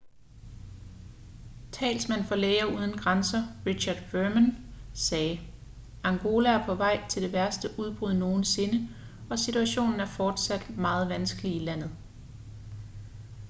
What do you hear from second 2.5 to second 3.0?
uden